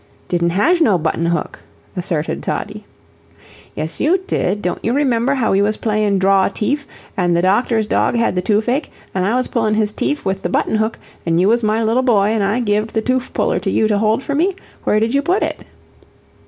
[0.29, 1.59] "Didn't hazh no button hook,"
[1.95, 2.85] asserted Toddie.
[3.75, 7.43] "Yes, you did; don't you remember how we was a playin' draw teef, an' the
[7.43, 10.97] doctor's dog had the toofache, and I was pullin' his teef with the button hook,
[11.23, 13.99] an' you was my little boy, an' I gived the toof puller to you to
[13.99, 14.55] hold for me?
[14.85, 15.63] Where did you put it?"